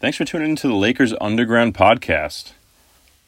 Thanks 0.00 0.16
for 0.16 0.24
tuning 0.24 0.52
into 0.52 0.66
the 0.66 0.74
Lakers 0.74 1.12
Underground 1.20 1.74
podcast. 1.74 2.52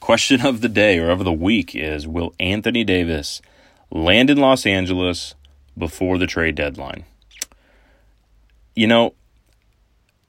Question 0.00 0.40
of 0.40 0.62
the 0.62 0.70
day 0.70 0.98
or 0.98 1.10
of 1.10 1.22
the 1.22 1.30
week 1.30 1.76
is 1.76 2.06
Will 2.08 2.32
Anthony 2.40 2.82
Davis 2.82 3.42
land 3.90 4.30
in 4.30 4.38
Los 4.38 4.64
Angeles 4.64 5.34
before 5.76 6.16
the 6.16 6.26
trade 6.26 6.54
deadline? 6.54 7.04
You 8.74 8.86
know, 8.86 9.12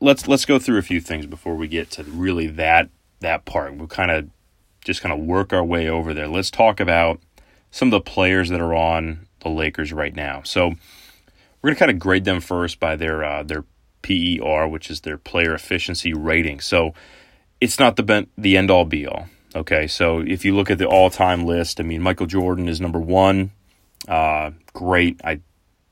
let's 0.02 0.28
let's 0.28 0.44
go 0.44 0.60
through 0.60 0.80
a 0.80 0.82
few 0.82 1.00
things 1.00 1.26
before 1.26 1.56
we 1.56 1.70
get 1.70 1.90
to 1.92 2.04
really 2.04 2.48
that 2.48 2.90
that 3.22 3.46
part. 3.46 3.76
We'll 3.76 3.88
kind 3.88 4.12
of 4.12 4.30
just 4.84 5.00
kind 5.00 5.14
of 5.14 5.26
work 5.26 5.54
our 5.54 5.64
way 5.64 5.88
over 5.88 6.14
there. 6.14 6.28
Let's 6.28 6.52
talk 6.52 6.82
about 6.82 7.22
some 7.72 7.88
of 7.88 7.92
the 7.94 8.02
players 8.02 8.50
that 8.50 8.60
are 8.60 8.76
on 8.76 9.28
the 9.40 9.50
Lakers 9.50 9.94
right 9.94 10.14
now. 10.14 10.42
So 10.44 10.74
we're 11.62 11.70
gonna 11.70 11.80
kind 11.80 11.92
of 11.92 12.00
grade 12.00 12.26
them 12.26 12.42
first 12.42 12.82
by 12.82 12.98
their 12.98 13.24
uh, 13.24 13.44
their 13.44 13.64
PER, 14.04 14.68
which 14.68 14.92
is 14.92 15.02
their 15.02 15.18
player 15.18 15.54
efficiency 15.56 16.14
rating. 16.14 16.60
So 16.60 16.94
it's 17.60 17.80
not 17.80 17.96
the 17.96 18.04
ben- 18.04 18.28
the 18.38 18.56
end 18.56 18.70
all 18.70 18.86
be 18.86 19.08
all. 19.08 19.28
Okay, 19.56 19.88
so 19.88 20.20
if 20.20 20.46
you 20.46 20.56
look 20.56 20.70
at 20.70 20.78
the 20.78 20.88
all 20.88 21.10
time 21.10 21.46
list, 21.46 21.80
I 21.80 21.84
mean 21.84 22.02
Michael 22.02 22.28
Jordan 22.28 22.68
is 22.68 22.80
number 22.80 23.00
one. 23.00 23.52
Uh, 24.08 24.52
great, 24.74 25.20
I 25.24 25.40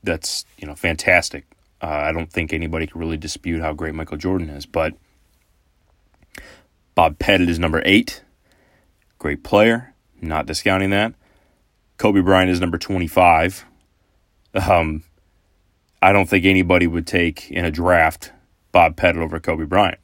that's 0.02 0.44
you 0.58 0.66
know 0.66 0.74
fantastic. 0.74 1.46
Uh, 1.80 1.86
I 1.86 2.12
don't 2.12 2.30
think 2.30 2.52
anybody 2.52 2.86
can 2.86 3.00
really 3.00 3.16
dispute 3.16 3.60
how 3.60 3.72
great 3.72 3.94
Michael 3.94 4.16
Jordan 4.16 4.50
is, 4.50 4.66
but 4.66 4.94
Bob 6.94 7.18
Pettit 7.18 7.48
is 7.48 7.58
number 7.58 7.82
eight. 7.84 8.22
Great 9.18 9.42
player, 9.42 9.94
not 10.20 10.46
discounting 10.46 10.90
that. 10.90 11.14
Kobe 11.96 12.20
Bryant 12.20 12.50
is 12.50 12.60
number 12.60 12.78
25. 12.78 13.64
Um, 14.54 15.02
I 16.02 16.12
don't 16.12 16.28
think 16.28 16.44
anybody 16.44 16.86
would 16.86 17.06
take 17.06 17.50
in 17.50 17.64
a 17.64 17.70
draft 17.70 18.32
Bob 18.72 18.96
Pettit 18.96 19.22
over 19.22 19.38
Kobe 19.38 19.64
Bryant. 19.64 20.00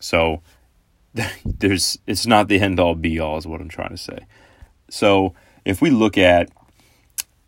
So 0.00 0.42
there's 1.44 1.98
it's 2.06 2.26
not 2.26 2.48
the 2.48 2.60
end 2.60 2.80
all 2.80 2.94
be 2.94 3.18
all 3.18 3.38
is 3.38 3.46
what 3.46 3.60
I'm 3.60 3.68
trying 3.68 3.90
to 3.90 3.96
say. 3.96 4.26
So 4.90 5.34
if 5.64 5.80
we 5.80 5.90
look 5.90 6.18
at 6.18 6.50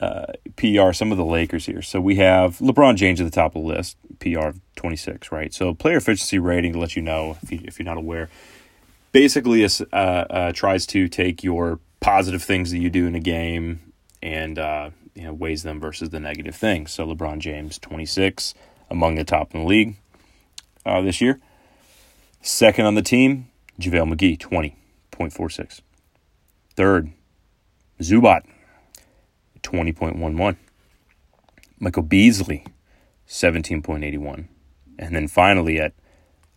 uh, 0.01 0.27
PR, 0.57 0.93
some 0.93 1.11
of 1.11 1.19
the 1.19 1.25
Lakers 1.25 1.67
here. 1.67 1.83
So 1.83 2.01
we 2.01 2.17
have 2.17 2.59
LeBron 2.59 2.97
James 2.97 3.21
at 3.21 3.25
the 3.25 3.33
top 3.33 3.57
of 3.57 3.63
the 3.63 3.69
list, 3.69 3.97
PR 4.21 4.51
26, 4.77 5.33
right? 5.33 5.53
So 5.53 5.75
player 5.75 5.97
efficiency 5.97 6.39
rating 6.39 6.75
to 6.75 6.79
let 6.79 6.95
you 6.95 7.03
know 7.03 7.37
if, 7.43 7.51
you, 7.51 7.61
if 7.65 7.79
you're 7.79 7.85
not 7.85 7.97
aware, 7.97 8.29
basically 9.11 9.65
uh, 9.65 9.97
uh, 9.97 10.53
tries 10.53 10.87
to 10.87 11.09
take 11.09 11.43
your 11.43 11.81
positive 12.01 12.43
things 12.43 12.71
that 12.71 12.79
you 12.79 12.91
do 12.91 13.07
in 13.07 13.17
a 13.17 13.21
game 13.21 13.93
and 14.23 14.59
uh, 14.59 14.91
you 15.19 15.25
know, 15.25 15.33
weighs 15.33 15.65
them 15.65 15.81
versus 15.81 16.11
the 16.11 16.21
negative 16.21 16.55
things. 16.55 16.93
So 16.93 17.05
LeBron 17.05 17.41
James, 17.41 17.79
26, 17.79 18.55
among 18.89 19.17
the 19.17 19.25
top 19.25 19.53
in 19.53 19.61
the 19.61 19.67
league 19.67 19.97
uh, 20.87 21.03
this 21.03 21.21
year. 21.21 21.41
Second 22.41 22.87
on 22.87 22.95
the 22.95 23.03
team, 23.03 23.49
JaVale 23.81 24.15
McGee, 24.15 24.39
20.46. 24.39 25.81
Third, 26.77 27.11
Zubac, 28.01 28.43
20.11. 29.63 30.57
Michael 31.81 32.03
Beasley, 32.05 32.65
17.81. 33.27 34.47
And 35.01 35.17
then 35.17 35.27
finally 35.27 35.81
at 35.81 35.95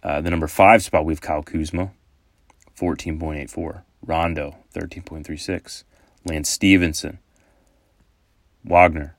uh, 0.04 0.22
the 0.22 0.30
number 0.30 0.48
five 0.48 0.84
spot, 0.84 1.04
we 1.06 1.14
have 1.14 1.22
Kyle 1.22 1.42
Kuzma, 1.42 1.92
14.84. 2.80 3.82
Rondo, 4.04 4.58
13.36. 4.76 5.84
Lance 6.26 6.50
Stephenson, 6.50 7.20
Wagner, 8.64 9.16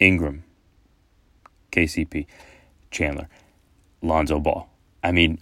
Ingram, 0.00 0.44
KCP, 1.72 2.26
Chandler, 2.90 3.28
Lonzo 4.02 4.40
Ball. 4.40 4.68
I 5.02 5.12
mean, 5.12 5.38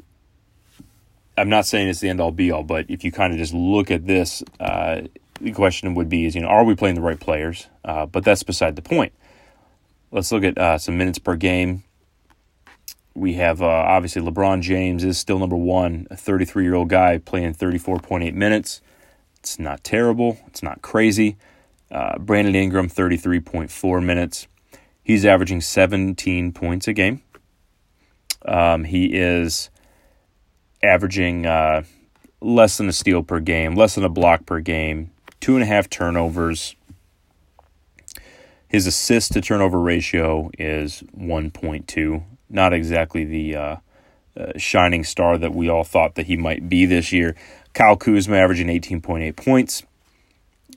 I'm 1.36 1.48
not 1.48 1.66
saying 1.66 1.88
it's 1.88 2.00
the 2.00 2.08
end 2.08 2.20
all 2.20 2.32
be 2.32 2.50
all, 2.50 2.62
but 2.62 2.86
if 2.88 3.04
you 3.04 3.10
kind 3.10 3.32
of 3.32 3.38
just 3.38 3.54
look 3.54 3.90
at 3.90 4.06
this, 4.06 4.42
uh, 4.60 5.02
the 5.40 5.52
question 5.52 5.94
would 5.94 6.08
be: 6.08 6.26
is 6.26 6.34
you 6.34 6.40
know, 6.40 6.48
are 6.48 6.64
we 6.64 6.74
playing 6.74 6.94
the 6.94 7.00
right 7.00 7.18
players? 7.18 7.68
Uh, 7.84 8.06
but 8.06 8.24
that's 8.24 8.42
beside 8.42 8.76
the 8.76 8.82
point. 8.82 9.12
Let's 10.10 10.30
look 10.30 10.44
at 10.44 10.56
uh, 10.56 10.78
some 10.78 10.96
minutes 10.96 11.18
per 11.18 11.34
game. 11.34 11.82
We 13.14 13.34
have 13.34 13.62
uh, 13.62 13.66
obviously 13.66 14.22
LeBron 14.22 14.60
James 14.62 15.02
is 15.04 15.18
still 15.18 15.38
number 15.38 15.56
one, 15.56 16.06
a 16.10 16.16
33 16.16 16.64
year 16.64 16.74
old 16.74 16.88
guy 16.88 17.18
playing 17.18 17.54
34.8 17.54 18.34
minutes. 18.34 18.80
It's 19.38 19.58
not 19.58 19.84
terrible. 19.84 20.38
It's 20.46 20.62
not 20.62 20.82
crazy. 20.82 21.36
Uh, 21.90 22.18
Brandon 22.18 22.54
Ingram, 22.54 22.88
33.4 22.88 24.04
minutes. 24.04 24.46
He's 25.02 25.24
averaging 25.24 25.60
17 25.60 26.52
points 26.52 26.88
a 26.88 26.92
game. 26.92 27.22
Um, 28.44 28.84
he 28.84 29.06
is 29.06 29.70
averaging 30.82 31.46
uh, 31.46 31.84
less 32.40 32.76
than 32.76 32.88
a 32.88 32.92
steal 32.92 33.22
per 33.22 33.40
game, 33.40 33.74
less 33.74 33.94
than 33.94 34.04
a 34.04 34.08
block 34.08 34.46
per 34.46 34.60
game, 34.60 35.10
two 35.40 35.54
and 35.54 35.62
a 35.62 35.66
half 35.66 35.88
turnovers. 35.88 36.76
His 38.68 38.86
assist 38.86 39.32
to 39.32 39.40
turnover 39.40 39.78
ratio 39.78 40.50
is 40.58 41.02
1.2. 41.16 42.24
Not 42.50 42.72
exactly 42.72 43.24
the 43.24 43.56
uh, 43.56 43.76
uh, 44.36 44.52
shining 44.56 45.04
star 45.04 45.38
that 45.38 45.54
we 45.54 45.68
all 45.68 45.84
thought 45.84 46.16
that 46.16 46.26
he 46.26 46.36
might 46.36 46.68
be 46.68 46.84
this 46.86 47.12
year. 47.12 47.36
Kyle 47.72 47.96
Kuzma 47.96 48.36
averaging 48.36 48.68
18.8 48.68 49.36
points, 49.36 49.84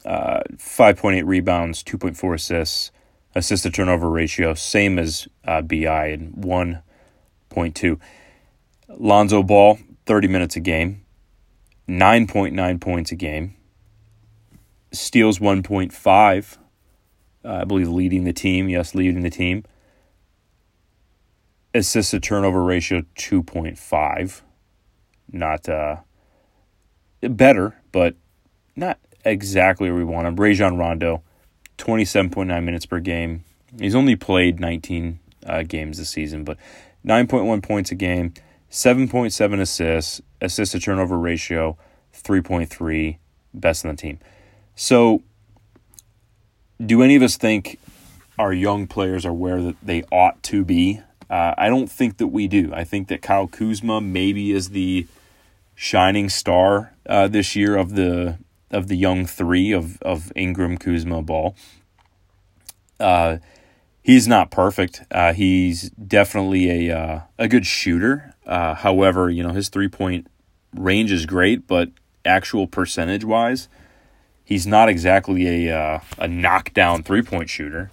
uh, 0.07 0.41
5.8 0.53 1.23
rebounds, 1.25 1.84
2.4 1.84 2.35
assists, 2.35 2.91
assist 3.35 3.63
to 3.63 3.69
turnover 3.69 4.09
ratio, 4.09 4.53
same 4.53 4.97
as 4.97 5.28
uh, 5.45 5.62
BI 5.62 6.07
and 6.07 6.34
1.2. 6.34 8.00
Lonzo 8.88 9.44
Ball, 9.44 9.78
30 10.06 10.28
minutes 10.29 10.56
a 10.56 10.62
game, 10.62 11.03
9.9 11.90 12.79
points 12.79 13.12
a 13.12 13.16
game, 13.16 13.56
steals 14.94 15.40
1.5, 15.40 16.57
uh, 17.44 17.50
I 17.50 17.63
believe 17.66 17.89
leading 17.89 18.24
the 18.24 18.34
team. 18.34 18.69
Yes, 18.69 18.95
leading 18.95 19.22
the 19.22 19.29
team. 19.29 19.63
Assist 21.74 22.12
to 22.12 22.19
turnover 22.19 22.63
ratio 22.63 23.03
2.5. 23.16 24.41
Not 25.31 25.69
uh, 25.69 25.97
better, 27.22 27.81
but 27.91 28.16
not 28.75 29.00
exactly 29.28 29.90
where 29.90 29.98
we 29.98 30.04
want 30.04 30.28
him. 30.28 30.36
Rajon 30.36 30.78
Rondo, 30.78 31.22
27.9 31.78 32.64
minutes 32.64 32.86
per 32.86 33.00
game. 33.00 33.44
He's 33.78 33.96
only 33.96 34.16
played 34.16 34.60
19 34.60 35.20
uh, 35.46 35.64
games 35.64 35.98
this 35.98 36.10
season, 36.10 36.44
but 36.44 36.58
9.1 37.06 37.62
points 37.62 37.92
a 37.92 37.96
game, 37.96 38.34
7.7 38.72 39.60
assists, 39.60 40.22
assist 40.42 40.72
to 40.72 40.80
turnover 40.80 41.18
ratio, 41.18 41.78
3.3, 42.14 43.18
best 43.54 43.84
in 43.84 43.92
the 43.92 43.96
team. 43.96 44.20
So, 44.76 45.24
do 46.84 47.02
any 47.02 47.16
of 47.16 47.24
us 47.24 47.38
think 47.38 47.80
our 48.38 48.54
young 48.54 48.88
players 48.88 49.26
are 49.26 49.34
where 49.34 49.62
that 49.62 49.76
they 49.82 50.04
ought 50.12 50.42
to 50.44 50.64
be? 50.64 51.02
Uh, 51.30 51.54
I 51.58 51.70
don't 51.70 51.92
think 51.92 52.18
that 52.18 52.28
we 52.28 52.48
do. 52.48 52.72
I 52.74 52.84
think 52.84 53.08
that 53.10 53.22
Kyle 53.22 53.48
Kuzma 53.48 54.00
maybe 54.00 54.52
is 54.52 54.70
the 54.70 55.08
shining 55.76 56.30
star 56.30 56.94
uh, 57.08 57.28
this 57.28 57.56
year 57.56 57.76
of 57.76 57.96
the 57.96 58.38
of 58.72 58.88
the 58.88 58.98
young 58.98 59.26
three 59.26 59.72
of 59.72 60.02
of 60.02 60.32
Ingram, 60.36 60.78
Kuzma, 60.78 61.22
Ball. 61.22 61.56
Uh, 63.00 63.38
he's 64.02 64.28
not 64.28 64.52
perfect. 64.52 65.04
Uh, 65.12 65.34
he's 65.34 65.90
definitely 65.92 66.90
a 66.90 66.98
uh, 66.98 67.22
a 67.38 67.48
good 67.48 67.66
shooter. 67.66 68.34
Uh, 68.46 68.74
however, 68.76 69.30
you 69.30 69.44
know 69.44 69.54
his 69.54 69.70
three 69.70 69.88
point 69.88 70.28
range 70.76 71.12
is 71.12 71.26
great, 71.26 71.68
but 71.68 71.90
actual 72.26 72.68
percentage 72.68 73.24
wise, 73.24 73.70
he's 74.44 74.68
not 74.68 74.90
exactly 74.90 75.68
a 75.68 75.78
uh, 75.78 76.00
a 76.18 76.28
knockdown 76.28 77.04
three 77.04 77.22
point 77.22 77.50
shooter. 77.50 77.92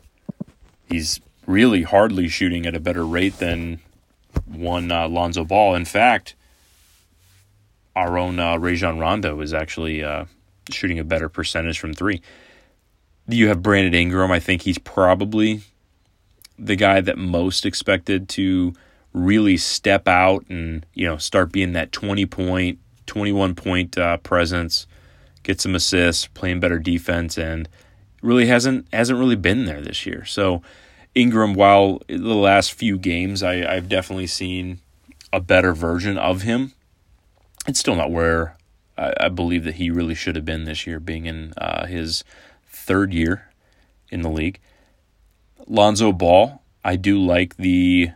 He's 0.88 1.20
really 1.46 1.82
hardly 1.82 2.28
shooting 2.28 2.66
at 2.66 2.74
a 2.74 2.80
better 2.80 3.06
rate 3.06 3.38
than 3.38 3.80
one 4.46 4.90
uh, 4.90 5.08
Lonzo 5.08 5.44
Ball. 5.44 5.74
In 5.74 5.84
fact, 5.84 6.34
our 7.94 8.18
own 8.18 8.38
Rajon 8.60 8.98
Rondo 8.98 9.40
is 9.40 9.52
actually 9.54 10.02
shooting 10.70 10.98
a 10.98 11.04
better 11.04 11.28
percentage 11.28 11.78
from 11.78 11.94
three. 11.94 12.20
You 13.28 13.48
have 13.48 13.62
Brandon 13.62 13.94
Ingram. 13.94 14.30
I 14.30 14.40
think 14.40 14.62
he's 14.62 14.78
probably 14.78 15.62
the 16.58 16.76
guy 16.76 17.00
that 17.00 17.18
most 17.18 17.66
expected 17.66 18.28
to 18.30 18.74
really 19.12 19.56
step 19.56 20.08
out 20.08 20.44
and 20.48 20.84
you 20.92 21.06
know 21.06 21.16
start 21.16 21.52
being 21.52 21.72
that 21.72 21.92
20 21.92 22.26
point 22.26 22.78
21 23.06 23.54
point 23.54 23.96
uh, 23.96 24.16
presence 24.18 24.86
get 25.44 25.60
some 25.60 25.74
assists 25.74 26.26
playing 26.28 26.58
better 26.58 26.78
defense 26.78 27.38
and 27.38 27.68
really 28.22 28.46
hasn't 28.46 28.86
hasn't 28.92 29.18
really 29.18 29.36
been 29.36 29.66
there 29.66 29.80
this 29.80 30.04
year 30.04 30.24
so 30.24 30.62
ingram 31.14 31.54
while 31.54 32.02
the 32.08 32.34
last 32.34 32.72
few 32.72 32.98
games 32.98 33.42
I, 33.42 33.64
i've 33.64 33.88
definitely 33.88 34.26
seen 34.26 34.80
a 35.32 35.40
better 35.40 35.74
version 35.74 36.18
of 36.18 36.42
him 36.42 36.72
it's 37.68 37.78
still 37.78 37.94
not 37.94 38.10
where 38.10 38.56
I, 38.96 39.12
I 39.20 39.28
believe 39.28 39.64
that 39.64 39.76
he 39.76 39.90
really 39.90 40.14
should 40.14 40.36
have 40.36 40.44
been 40.44 40.64
this 40.64 40.86
year, 40.86 41.00
being 41.00 41.26
in 41.26 41.52
uh, 41.56 41.86
his 41.86 42.24
third 42.66 43.12
year 43.12 43.50
in 44.10 44.22
the 44.22 44.30
league. 44.30 44.60
Lonzo 45.66 46.12
Ball, 46.12 46.62
I 46.84 46.96
do 46.96 47.18
like 47.18 47.56
the 47.56 48.10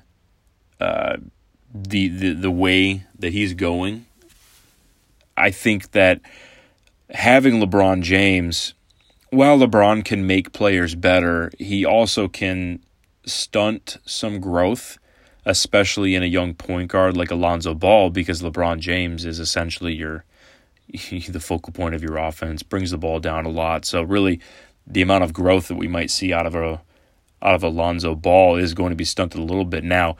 uh, 0.80 1.16
the, 1.75 2.08
the 2.08 2.32
the 2.34 2.50
way 2.50 3.04
that 3.19 3.32
he's 3.32 3.54
going, 3.54 4.06
I 5.36 5.50
think 5.50 5.92
that 5.92 6.20
having 7.10 7.60
LeBron 7.60 8.02
James, 8.02 8.75
while 9.30 9.58
LeBron 9.58 10.04
can 10.04 10.26
make 10.26 10.52
players 10.52 10.94
better, 10.94 11.50
he 11.58 11.84
also 11.84 12.28
can 12.28 12.80
stunt 13.25 13.98
some 14.04 14.40
growth, 14.40 14.98
especially 15.44 16.14
in 16.14 16.22
a 16.22 16.26
young 16.26 16.54
point 16.54 16.90
guard 16.90 17.16
like 17.16 17.30
Alonzo 17.30 17.75
Ball, 17.75 18.10
because 18.10 18.42
LeBron 18.42 18.78
James 18.78 19.25
is 19.25 19.38
essentially 19.40 19.94
your 19.94 20.25
the 20.93 21.40
focal 21.40 21.73
point 21.73 21.94
of 21.94 22.02
your 22.02 22.17
offense, 22.17 22.62
brings 22.62 22.90
the 22.90 22.99
ball 22.99 23.20
down 23.20 23.44
a 23.44 23.50
lot. 23.50 23.85
So 23.85 24.02
really, 24.02 24.40
the 24.87 25.02
amount 25.02 25.25
of 25.25 25.32
growth 25.32 25.69
that 25.69 25.76
we 25.76 25.88
might 25.88 26.11
see 26.11 26.32
out 26.32 26.46
of 26.46 26.55
a 26.55 26.81
out 27.40 27.55
of 27.55 27.62
Alonzo 27.62 28.14
Ball 28.17 28.56
is 28.56 28.75
going 28.75 28.90
to 28.90 28.96
be 28.96 29.05
stunted 29.05 29.40
a 29.40 29.44
little 29.44 29.64
bit. 29.64 29.85
Now, 29.85 30.17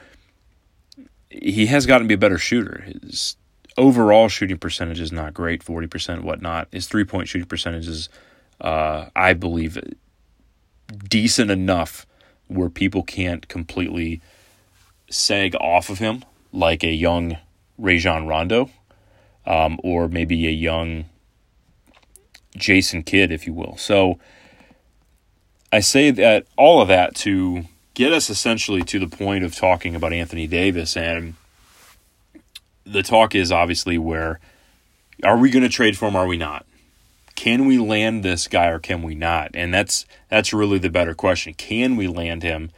he 1.31 1.67
has 1.67 1.85
gotten 1.85 2.05
to 2.05 2.09
be 2.09 2.15
a 2.15 2.19
better 2.19 2.39
shooter. 2.39 2.85
His 3.03 3.37
overall 3.77 4.29
shooting 4.29 4.59
percentage 4.59 5.01
is 5.01 5.11
not 5.11 5.35
great, 5.35 5.63
forty 5.63 5.87
percent, 5.87 6.23
whatnot. 6.23 6.69
His 6.71 6.87
three 6.87 7.05
point 7.05 7.29
shooting 7.29 7.49
percentage 7.49 7.89
is, 7.89 8.09
uh, 8.61 9.07
I 9.17 9.33
believe, 9.33 9.79
decent 11.09 11.51
enough 11.51 12.07
where 12.47 12.71
people 12.71 13.03
can't 13.03 13.47
completely 13.49 14.21
sag 15.11 15.55
off 15.57 15.91
of 15.91 15.99
him 15.99 16.25
like 16.53 16.83
a 16.83 16.93
young 16.93 17.37
Rajon 17.79 18.27
Rondo, 18.27 18.71
um, 19.49 19.81
or 19.83 20.09
maybe 20.09 20.47
a 20.47 20.51
young 20.51 21.07
Jason 22.57 23.03
Kidd, 23.03 23.33
if 23.33 23.47
you 23.47 23.55
will. 23.55 23.77
So 23.79 24.19
I 25.73 25.81
say 25.81 26.11
that 26.13 26.47
all 26.57 26.83
of 26.83 26.89
that 26.89 27.15
to 27.17 27.65
get 27.95 28.13
us 28.13 28.31
essentially 28.31 28.83
to 28.83 28.99
the 28.99 29.09
point 29.09 29.45
of 29.45 29.57
talking 29.57 29.97
about 29.97 30.13
Anthony 30.13 30.47
Davis. 30.47 30.97
And 30.97 31.35
the 32.85 33.03
talk 33.03 33.35
is 33.35 33.51
obviously 33.51 33.97
where 33.97 34.39
are 35.25 35.39
we 35.39 35.51
going 35.51 35.65
to 35.65 35.69
trade 35.69 35.97
for 35.97 36.07
him? 36.09 36.17
Are 36.17 36.27
we 36.27 36.37
not? 36.37 36.67
Can 37.35 37.67
we 37.67 37.79
land 37.79 38.23
this 38.23 38.49
guy 38.49 38.67
or 38.67 38.79
can 38.79 39.03
we 39.03 39.15
not? 39.15 39.53
And 39.55 39.73
that's 39.73 40.05
that's 40.29 40.53
really 40.53 40.79
the 40.79 40.91
better 40.91 41.15
question. 41.15 41.55
Can 41.55 41.97
we 41.97 42.07
land 42.07 42.43
him? 42.43 42.71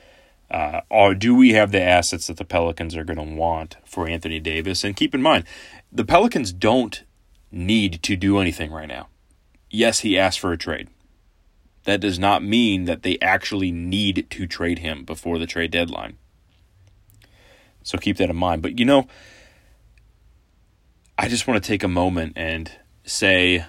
Uh, 0.50 0.80
or 0.90 1.14
do 1.14 1.34
we 1.34 1.52
have 1.52 1.70
the 1.70 1.80
assets 1.80 2.26
that 2.26 2.36
the 2.36 2.44
Pelicans 2.44 2.96
are 2.96 3.04
going 3.04 3.16
to 3.16 3.34
want 3.36 3.76
for 3.84 4.08
Anthony 4.08 4.40
Davis? 4.40 4.82
And 4.82 4.96
keep 4.96 5.14
in 5.14 5.22
mind, 5.22 5.44
the 5.92 6.04
Pelicans 6.04 6.52
don't 6.52 7.04
need 7.52 8.02
to 8.02 8.16
do 8.16 8.38
anything 8.38 8.72
right 8.72 8.88
now. 8.88 9.08
Yes, 9.70 10.00
he 10.00 10.18
asked 10.18 10.40
for 10.40 10.52
a 10.52 10.58
trade 10.58 10.88
that 11.84 12.00
does 12.00 12.18
not 12.18 12.42
mean 12.42 12.84
that 12.84 13.02
they 13.02 13.18
actually 13.20 13.70
need 13.70 14.26
to 14.30 14.46
trade 14.46 14.80
him 14.80 15.04
before 15.04 15.38
the 15.38 15.46
trade 15.46 15.70
deadline. 15.70 16.16
So 17.82 17.98
keep 17.98 18.18
that 18.18 18.30
in 18.30 18.36
mind. 18.36 18.62
But 18.62 18.78
you 18.78 18.84
know, 18.84 19.06
I 21.16 21.28
just 21.28 21.46
want 21.46 21.62
to 21.62 21.66
take 21.66 21.82
a 21.82 21.88
moment 21.88 22.34
and 22.36 22.70
say 23.04 23.64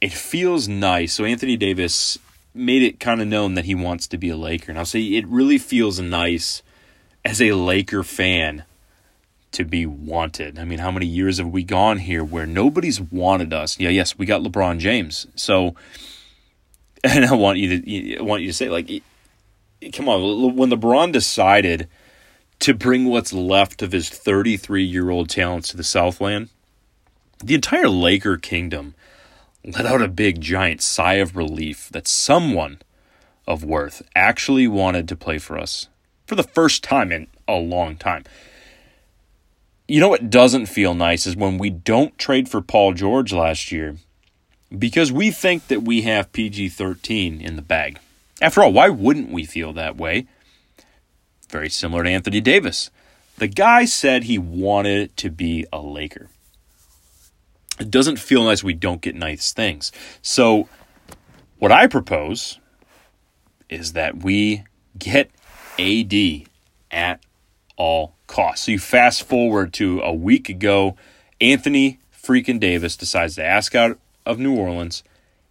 it 0.00 0.12
feels 0.12 0.68
nice. 0.68 1.14
So 1.14 1.24
Anthony 1.24 1.56
Davis 1.56 2.18
made 2.54 2.82
it 2.82 3.00
kind 3.00 3.20
of 3.20 3.28
known 3.28 3.54
that 3.54 3.64
he 3.64 3.74
wants 3.74 4.06
to 4.08 4.18
be 4.18 4.28
a 4.28 4.36
Laker. 4.36 4.70
And 4.70 4.78
I'll 4.78 4.84
say 4.84 5.00
it 5.00 5.26
really 5.26 5.58
feels 5.58 6.00
nice 6.00 6.62
as 7.24 7.40
a 7.40 7.52
Laker 7.52 8.02
fan 8.02 8.64
to 9.52 9.64
be 9.64 9.84
wanted. 9.86 10.58
I 10.58 10.64
mean, 10.64 10.78
how 10.78 10.90
many 10.90 11.06
years 11.06 11.38
have 11.38 11.48
we 11.48 11.62
gone 11.62 11.98
here 11.98 12.24
where 12.24 12.46
nobody's 12.46 13.00
wanted 13.00 13.52
us? 13.52 13.78
Yeah, 13.78 13.90
yes, 13.90 14.16
we 14.16 14.26
got 14.26 14.42
LeBron 14.42 14.78
James. 14.78 15.26
So 15.34 15.74
and 17.04 17.24
I 17.24 17.34
want 17.34 17.58
you 17.58 17.80
to 17.80 18.18
I 18.18 18.22
want 18.22 18.42
you 18.42 18.48
to 18.48 18.54
say 18.54 18.68
like, 18.68 19.02
come 19.92 20.08
on, 20.08 20.56
when 20.56 20.70
LeBron 20.70 21.12
decided 21.12 21.88
to 22.60 22.74
bring 22.74 23.06
what's 23.06 23.32
left 23.32 23.82
of 23.82 23.92
his 23.92 24.08
33 24.08 24.84
year 24.84 25.10
old 25.10 25.28
talents 25.28 25.68
to 25.70 25.76
the 25.76 25.84
Southland, 25.84 26.48
the 27.42 27.54
entire 27.54 27.88
Laker 27.88 28.36
kingdom 28.36 28.94
let 29.64 29.86
out 29.86 30.02
a 30.02 30.08
big 30.08 30.40
giant 30.40 30.82
sigh 30.82 31.14
of 31.14 31.36
relief 31.36 31.88
that 31.90 32.08
someone 32.08 32.78
of 33.46 33.64
worth 33.64 34.02
actually 34.14 34.66
wanted 34.66 35.08
to 35.08 35.16
play 35.16 35.38
for 35.38 35.58
us 35.58 35.88
for 36.26 36.34
the 36.34 36.42
first 36.42 36.82
time 36.82 37.12
in 37.12 37.26
a 37.46 37.54
long 37.54 37.96
time. 37.96 38.24
You 39.86 40.00
know 40.00 40.08
what 40.08 40.30
doesn't 40.30 40.66
feel 40.66 40.94
nice 40.94 41.26
is 41.26 41.36
when 41.36 41.58
we 41.58 41.70
don't 41.70 42.16
trade 42.18 42.48
for 42.48 42.60
Paul 42.60 42.94
George 42.94 43.32
last 43.32 43.70
year 43.70 43.96
because 44.76 45.12
we 45.12 45.30
think 45.30 45.68
that 45.68 45.82
we 45.82 46.02
have 46.02 46.32
PG 46.32 46.70
13 46.70 47.40
in 47.40 47.56
the 47.56 47.62
bag. 47.62 47.98
After 48.40 48.62
all, 48.62 48.72
why 48.72 48.88
wouldn't 48.88 49.30
we 49.30 49.44
feel 49.44 49.72
that 49.74 49.96
way? 49.96 50.26
Very 51.50 51.68
similar 51.68 52.04
to 52.04 52.10
Anthony 52.10 52.40
Davis. 52.40 52.90
The 53.36 53.48
guy 53.48 53.84
said 53.84 54.24
he 54.24 54.38
wanted 54.38 55.16
to 55.18 55.30
be 55.30 55.66
a 55.72 55.80
Laker. 55.80 56.28
It 57.82 57.90
doesn't 57.90 58.20
feel 58.20 58.44
nice 58.44 58.62
we 58.62 58.74
don't 58.74 59.00
get 59.00 59.16
nice 59.16 59.52
things. 59.52 59.90
So, 60.22 60.68
what 61.58 61.72
I 61.72 61.88
propose 61.88 62.60
is 63.68 63.94
that 63.94 64.22
we 64.22 64.62
get 64.96 65.32
AD 65.80 66.14
at 66.92 67.24
all 67.76 68.14
costs. 68.28 68.66
So, 68.66 68.72
you 68.72 68.78
fast 68.78 69.24
forward 69.24 69.72
to 69.74 70.00
a 70.00 70.14
week 70.14 70.48
ago, 70.48 70.96
Anthony 71.40 71.98
freaking 72.16 72.60
Davis 72.60 72.96
decides 72.96 73.34
to 73.34 73.44
ask 73.44 73.74
out 73.74 73.98
of 74.24 74.38
New 74.38 74.56
Orleans, 74.56 75.02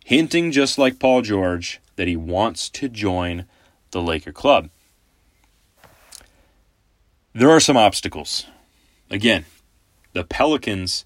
hinting 0.05 0.53
just 0.53 0.77
like 0.77 0.99
Paul 0.99 1.23
George 1.23 1.81
that 1.97 2.07
he 2.07 2.15
wants 2.15 2.69
to 2.69 2.87
join 2.87 3.45
the 3.91 4.01
Laker 4.01 4.31
club. 4.31 4.69
There 7.33 7.49
are 7.49 7.59
some 7.59 7.75
obstacles. 7.75 8.45
Again, 9.09 9.43
the 10.13 10.23
Pelicans 10.23 11.03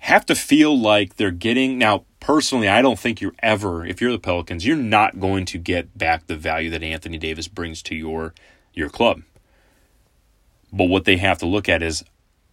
have 0.00 0.26
to 0.26 0.34
feel 0.34 0.78
like 0.78 1.16
they're 1.16 1.30
getting 1.30 1.78
now 1.78 2.04
personally 2.20 2.68
I 2.68 2.82
don't 2.82 2.98
think 2.98 3.20
you're 3.20 3.34
ever 3.40 3.84
if 3.84 4.00
you're 4.00 4.12
the 4.12 4.18
Pelicans 4.18 4.66
you're 4.66 4.76
not 4.76 5.20
going 5.20 5.44
to 5.46 5.58
get 5.58 5.96
back 5.96 6.26
the 6.26 6.36
value 6.36 6.70
that 6.70 6.82
Anthony 6.82 7.18
Davis 7.18 7.48
brings 7.48 7.82
to 7.84 7.94
your 7.94 8.34
your 8.74 8.88
club. 8.88 9.22
But 10.72 10.84
what 10.84 11.04
they 11.04 11.16
have 11.16 11.38
to 11.38 11.46
look 11.46 11.68
at 11.68 11.82
is 11.82 12.04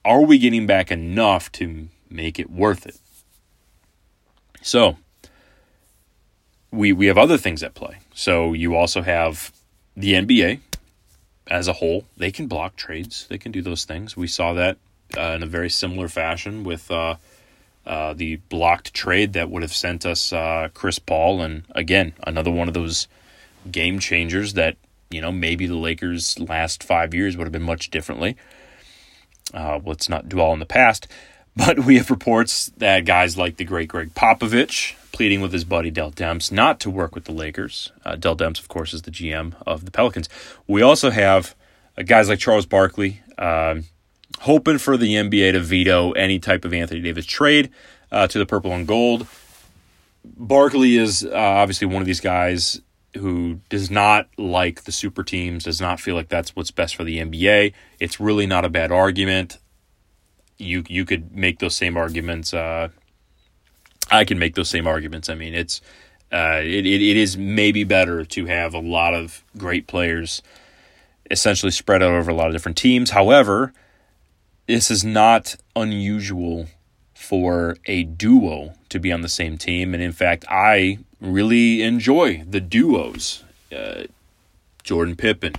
are 0.04 0.22
we 0.22 0.38
getting 0.38 0.66
back 0.66 0.92
enough 0.92 1.52
to 1.54 1.90
make 2.10 2.40
it 2.40 2.50
worth 2.50 2.86
it? 2.86 2.98
So 4.62 4.98
we 6.72 6.92
we 6.92 7.08
have 7.08 7.18
other 7.18 7.38
things 7.38 7.64
at 7.64 7.74
play. 7.74 8.00
So 8.14 8.54
you 8.54 8.76
also 8.76 9.02
have 9.02 9.52
the 9.96 10.14
NBA 10.14 10.60
as 11.48 11.68
a 11.68 11.74
whole. 11.74 12.06
They 12.18 12.32
can 12.32 12.48
block 12.48 12.76
trades. 12.76 13.26
They 13.30 13.38
can 13.38 13.52
do 13.52 13.62
those 13.62 13.86
things. 13.86 14.18
We 14.18 14.28
saw 14.28 14.54
that 14.54 14.78
uh, 15.16 15.34
in 15.36 15.44
a 15.44 15.48
very 15.48 15.70
similar 15.70 16.08
fashion 16.08 16.64
with 16.64 16.90
uh, 16.92 17.16
uh, 17.88 18.14
the 18.14 18.36
blocked 18.36 18.94
trade 18.94 19.34
that 19.34 19.50
would 19.50 19.62
have 19.64 19.74
sent 19.74 20.06
us 20.06 20.32
uh, 20.34 20.70
Chris 20.74 21.00
Paul, 21.00 21.42
and 21.42 21.64
again 21.72 22.14
another 22.26 22.52
one 22.52 22.68
of 22.68 22.74
those 22.74 23.08
game 23.72 24.00
changers 24.00 24.54
that 24.54 24.78
you 25.10 25.22
know 25.22 25.32
maybe 25.32 25.66
the 25.66 25.76
Lakers' 25.76 26.38
last 26.40 26.84
five 26.84 27.14
years 27.14 27.38
would 27.38 27.46
have 27.46 27.52
been 27.52 27.64
much 27.64 27.90
differently. 27.90 28.36
Uh, 29.54 29.80
let's 29.86 30.10
not 30.10 30.28
dwell 30.28 30.52
on 30.52 30.60
the 30.60 30.66
past. 30.66 31.08
But 31.58 31.80
we 31.80 31.98
have 31.98 32.12
reports 32.12 32.68
that 32.78 33.06
guys 33.06 33.36
like 33.36 33.58
the 33.58 33.66
great 33.66 33.88
Gregg 33.88 34.14
Popovich 34.14 34.94
pleading 35.12 35.42
with 35.42 35.52
his 35.52 35.64
buddy 35.64 35.90
Dell 35.90 36.12
Demps 36.12 36.52
not 36.52 36.80
to 36.82 36.92
work 36.92 37.16
with 37.16 37.24
the 37.24 37.32
Lakers. 37.32 37.92
Uh, 38.06 38.16
Dell 38.16 38.38
Demps, 38.38 38.60
of 38.60 38.68
course, 38.68 38.94
is 38.94 39.02
the 39.02 39.10
GM 39.10 39.56
of 39.66 39.84
the 39.84 39.90
Pelicans. 39.90 40.30
We 40.68 40.84
also 40.84 41.10
have 41.10 41.56
uh, 41.98 42.04
guys 42.04 42.30
like 42.30 42.38
Charles 42.38 42.68
Barkley 42.68 43.22
uh, 43.40 43.78
hoping 44.40 44.78
for 44.78 44.98
the 44.98 45.16
NBA 45.16 45.54
to 45.54 45.60
veto 45.60 46.12
any 46.12 46.40
type 46.40 46.66
of 46.66 46.74
Anthony 46.74 47.02
Davis 47.02 47.26
trade 47.26 47.72
uh, 48.12 48.28
to 48.28 48.40
the 48.40 48.46
purple 48.46 48.72
and 48.74 48.88
gold. 48.88 49.28
Barkley 50.24 50.98
is 50.98 51.24
uh, 51.24 51.32
obviously 51.34 51.88
one 51.88 52.02
of 52.02 52.06
these 52.06 52.20
guys 52.20 52.82
who 53.16 53.62
does 53.70 53.90
not 53.90 54.28
like 54.38 54.84
the 54.84 54.92
super 54.92 55.24
teams, 55.24 55.64
does 55.64 55.82
not 55.82 56.00
feel 56.00 56.16
like 56.16 56.30
that's 56.30 56.56
what's 56.56 56.72
best 56.72 56.96
for 56.96 57.04
the 57.04 57.20
NBA. 57.20 57.74
It's 58.00 58.20
really 58.20 58.46
not 58.46 58.66
a 58.66 58.70
bad 58.70 58.92
argument 58.92 59.58
you 60.58 60.84
you 60.88 61.06
could 61.06 61.36
make 61.36 61.60
those 61.60 61.76
same 61.76 61.98
arguments. 61.98 62.54
Uh, 62.54 62.90
I 64.12 64.26
can 64.26 64.40
make 64.40 64.56
those 64.56 64.70
same 64.70 64.88
arguments. 64.88 65.30
I 65.30 65.36
mean, 65.36 65.54
it's 65.54 65.82
uh, 66.32 66.60
it, 66.62 66.86
it 66.86 67.02
it 67.02 67.18
is 67.18 67.38
maybe 67.38 67.84
better 67.84 68.26
to 68.26 68.46
have 68.46 68.74
a 68.74 68.80
lot 68.80 69.14
of 69.14 69.44
great 69.58 69.88
players 69.88 70.42
essentially 71.30 71.72
spread 71.72 72.02
out 72.02 72.14
over 72.14 72.32
a 72.32 72.34
lot 72.34 72.48
of 72.48 72.54
different 72.54 72.78
teams. 72.78 73.12
However, 73.12 73.74
this 74.68 74.92
is 74.92 75.04
not 75.04 75.56
unusual 75.76 76.68
for 77.16 77.78
a 77.86 78.04
duo 78.04 78.74
to 78.90 79.00
be 79.00 79.12
on 79.12 79.22
the 79.22 79.30
same 79.30 79.58
team, 79.58 79.94
and 79.94 80.04
in 80.04 80.12
fact, 80.12 80.46
I 80.50 81.00
really 81.20 81.82
enjoy 81.82 82.44
the 82.48 82.62
duos. 82.62 83.44
Uh, 83.76 84.04
Jordan 84.84 85.16
Pippen, 85.18 85.54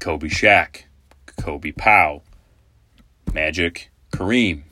Kobe 0.00 0.28
Shaq, 0.28 0.82
Kobe 1.26 1.70
Pau, 1.70 2.22
Magic, 3.32 3.90
Kareem. 4.12 4.62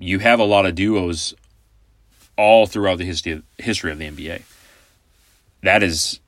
You 0.00 0.18
have 0.18 0.40
a 0.40 0.44
lot 0.44 0.66
of 0.66 0.74
duos 0.74 1.34
all 2.36 2.66
throughout 2.66 2.98
the 2.98 3.04
history 3.04 3.32
of, 3.32 3.44
history 3.58 3.92
of 3.92 3.98
the 3.98 4.10
NBA. 4.10 4.42
That 5.62 5.82
is 5.82 6.20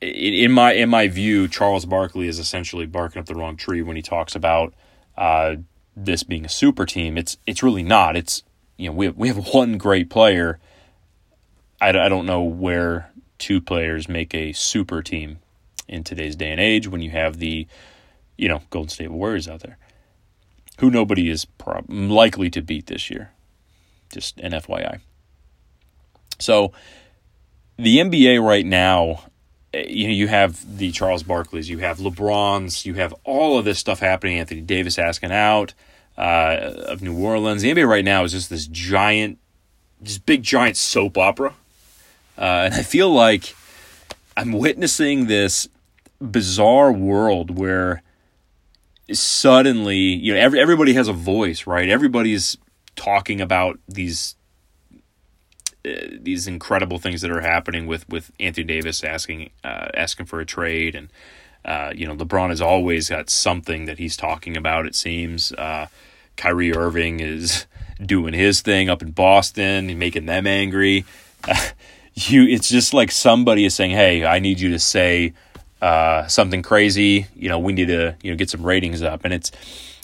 in 0.00 0.52
my 0.52 0.72
in 0.72 0.90
my 0.90 1.08
view, 1.08 1.48
Charles 1.48 1.86
Barkley 1.86 2.28
is 2.28 2.38
essentially 2.38 2.86
barking 2.86 3.20
up 3.20 3.26
the 3.26 3.34
wrong 3.34 3.56
tree 3.56 3.82
when 3.82 3.96
he 3.96 4.02
talks 4.02 4.34
about 4.34 4.74
uh, 5.16 5.56
this 5.96 6.22
being 6.22 6.44
a 6.44 6.50
super 6.50 6.84
team. 6.84 7.16
It's 7.16 7.38
it's 7.46 7.62
really 7.62 7.82
not. 7.82 8.16
It's 8.16 8.42
you 8.76 8.88
know 8.88 8.94
we 8.94 9.06
have, 9.06 9.16
we 9.16 9.28
have 9.28 9.48
one 9.48 9.78
great 9.78 10.10
player. 10.10 10.58
I, 11.80 11.90
I 11.90 12.08
don't 12.08 12.26
know 12.26 12.42
where 12.42 13.10
two 13.38 13.60
players 13.60 14.08
make 14.08 14.34
a 14.34 14.52
super 14.52 15.02
team 15.02 15.38
in 15.88 16.04
today's 16.04 16.36
day 16.36 16.50
and 16.50 16.60
age 16.60 16.88
when 16.88 17.00
you 17.00 17.10
have 17.10 17.38
the 17.38 17.66
you 18.36 18.48
know 18.48 18.62
Golden 18.70 18.90
State 18.90 19.10
Warriors 19.10 19.48
out 19.48 19.60
there, 19.60 19.78
who 20.78 20.90
nobody 20.90 21.30
is 21.30 21.44
prob- 21.44 21.86
likely 21.88 22.50
to 22.50 22.60
beat 22.60 22.86
this 22.86 23.10
year. 23.10 23.32
Just 24.12 24.38
an 24.40 24.52
FYI. 24.52 25.00
So 26.38 26.72
the 27.78 27.98
NBA 27.98 28.42
right 28.42 28.64
now, 28.64 29.24
you 29.88 30.06
know, 30.06 30.12
you 30.12 30.28
have 30.28 30.78
the 30.78 30.90
Charles 30.92 31.22
Barkleys, 31.22 31.68
you 31.68 31.78
have 31.78 31.98
LeBrons, 31.98 32.84
you 32.84 32.94
have 32.94 33.14
all 33.24 33.58
of 33.58 33.64
this 33.64 33.78
stuff 33.78 34.00
happening. 34.00 34.38
Anthony 34.38 34.60
Davis 34.60 34.98
asking 34.98 35.32
out 35.32 35.74
uh, 36.16 36.72
of 36.86 37.02
New 37.02 37.16
Orleans. 37.16 37.62
The 37.62 37.72
NBA 37.72 37.88
right 37.88 38.04
now 38.04 38.24
is 38.24 38.32
just 38.32 38.50
this 38.50 38.66
giant, 38.66 39.38
this 40.00 40.18
big 40.18 40.42
giant 40.42 40.76
soap 40.76 41.18
opera, 41.18 41.54
uh, 42.38 42.68
and 42.70 42.74
I 42.74 42.82
feel 42.82 43.10
like 43.10 43.54
I'm 44.36 44.52
witnessing 44.52 45.26
this 45.26 45.68
bizarre 46.20 46.92
world 46.92 47.56
where 47.58 48.02
suddenly, 49.12 49.96
you 49.96 50.34
know, 50.34 50.40
every, 50.40 50.60
everybody 50.60 50.94
has 50.94 51.08
a 51.08 51.12
voice, 51.12 51.66
right? 51.66 51.88
Everybody's 51.88 52.56
talking 52.96 53.40
about 53.40 53.78
these 53.88 54.36
uh, 55.86 56.16
these 56.20 56.46
incredible 56.46 56.98
things 56.98 57.20
that 57.20 57.30
are 57.30 57.40
happening 57.40 57.86
with 57.86 58.08
with 58.08 58.32
Anthony 58.40 58.64
Davis 58.64 59.04
asking 59.04 59.50
uh, 59.64 59.88
asking 59.94 60.26
for 60.26 60.40
a 60.40 60.46
trade 60.46 60.94
and 60.94 61.08
uh, 61.64 61.92
you 61.94 62.06
know 62.06 62.16
LeBron 62.16 62.50
has 62.50 62.60
always 62.60 63.08
got 63.08 63.28
something 63.28 63.84
that 63.86 63.98
he's 63.98 64.16
talking 64.16 64.56
about. 64.56 64.86
It 64.86 64.94
seems 64.94 65.52
uh, 65.52 65.86
Kyrie 66.36 66.74
Irving 66.74 67.20
is 67.20 67.66
doing 68.04 68.34
his 68.34 68.60
thing 68.60 68.88
up 68.88 69.02
in 69.02 69.10
Boston, 69.10 69.98
making 69.98 70.26
them 70.26 70.46
angry. 70.46 71.04
you, 72.14 72.46
it's 72.46 72.68
just 72.68 72.94
like 72.94 73.10
somebody 73.10 73.64
is 73.64 73.74
saying, 73.74 73.90
"Hey, 73.92 74.24
I 74.24 74.38
need 74.38 74.60
you 74.60 74.70
to 74.70 74.78
say 74.78 75.34
uh, 75.82 76.26
something 76.26 76.62
crazy. 76.62 77.26
You 77.34 77.48
know, 77.48 77.58
we 77.58 77.72
need 77.72 77.88
to 77.88 78.16
you 78.22 78.30
know 78.30 78.36
get 78.36 78.50
some 78.50 78.64
ratings 78.64 79.02
up." 79.02 79.24
And 79.24 79.34
it's 79.34 79.50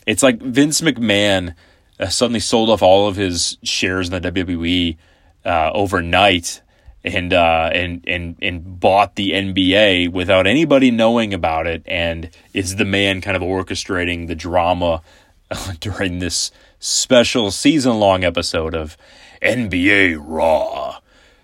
it's 0.07 0.23
like 0.23 0.41
Vince 0.41 0.81
McMahon 0.81 1.55
uh, 2.01 2.09
suddenly 2.09 2.41
sold 2.41 2.71
off 2.71 2.83
all 2.83 3.07
of 3.09 3.17
his 3.17 3.57
shares 3.62 4.09
in 4.09 4.21
the 4.21 4.33
WWE 4.33 4.97
uh, 5.45 5.71
overnight 5.75 6.63
and 7.05 7.33
uh, 7.33 7.71
and 7.73 8.05
and 8.07 8.37
and 8.41 8.81
bought 8.81 9.17
the 9.17 9.33
NBA 9.33 10.11
without 10.11 10.47
anybody 10.47 10.91
knowing 10.91 11.35
about 11.35 11.67
it, 11.67 11.83
and 11.87 12.31
is 12.55 12.77
the 12.77 12.85
man 12.85 13.21
kind 13.21 13.37
of 13.37 13.43
orchestrating 13.43 14.29
the 14.29 14.35
drama 14.35 15.03
during 15.81 16.19
this 16.19 16.51
special 16.79 17.51
season 17.51 17.99
long 17.99 18.25
episode 18.25 18.75
of 18.75 18.97
NBA 19.41 20.17
Raw. 20.21 20.99